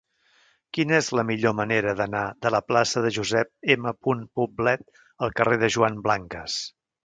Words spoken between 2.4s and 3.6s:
de la plaça de Josep